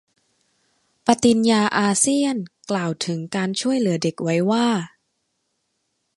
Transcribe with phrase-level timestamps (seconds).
[1.05, 2.37] ปฏิญญาอาเซียน
[2.69, 4.67] กล่าวถึง การช่วยเหลือเด็กไว้ว่า